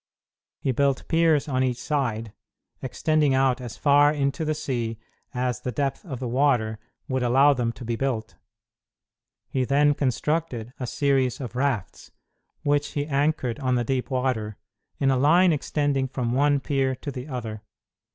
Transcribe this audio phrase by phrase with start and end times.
[0.61, 2.33] He built piers on each side,
[2.81, 4.97] extending out as far into the sea
[5.31, 8.33] as the depth of the water would allow them to be built.
[9.47, 12.09] He then constructed a series of rafts,
[12.63, 14.57] which he anchored on the deep water,
[14.99, 17.61] in a line extending from one pier to the other.